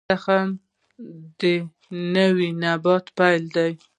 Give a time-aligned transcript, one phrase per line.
[0.09, 0.47] تخم
[1.39, 1.41] د
[2.15, 3.71] نوي نبات پیل دی